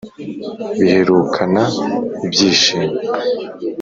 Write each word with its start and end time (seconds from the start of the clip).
bihekurana 0.79 1.63
ibyishimo 2.25 2.91